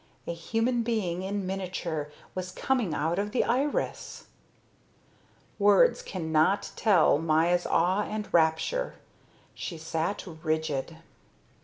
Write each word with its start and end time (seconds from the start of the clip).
A 0.25 0.33
human 0.33 0.81
being 0.81 1.21
in 1.21 1.45
miniature 1.45 2.09
was 2.33 2.49
coming 2.51 2.91
up 2.95 2.99
out 3.03 3.19
of 3.19 3.29
the 3.29 3.43
iris. 3.43 4.25
Words 5.59 6.01
cannot 6.01 6.71
tell 6.75 7.19
Maya's 7.19 7.67
awe 7.67 8.01
and 8.01 8.27
rapture. 8.33 8.95
She 9.53 9.77
sat 9.77 10.25
rigid. 10.25 10.97